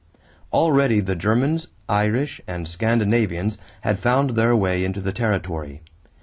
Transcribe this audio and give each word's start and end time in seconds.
Already 0.51 0.99
the 0.99 1.15
Germans, 1.15 1.67
Irish, 1.87 2.41
and 2.47 2.67
Scandinavians 2.67 3.59
had 3.81 3.99
found 3.99 4.31
their 4.31 4.55
way 4.55 4.83
into 4.83 4.99
the 4.99 5.13
territory. 5.13 5.83